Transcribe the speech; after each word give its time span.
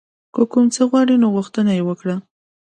که 0.33 0.41
کوم 0.51 0.65
څه 0.75 0.81
غواړئ 0.89 1.15
نو 1.21 1.27
غوښتنه 1.35 1.71
یې 1.77 1.83
وکړئ. 1.85 2.15